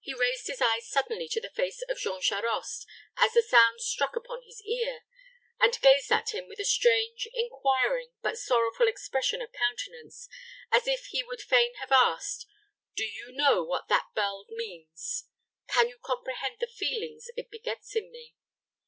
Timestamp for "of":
1.88-1.98, 9.40-9.52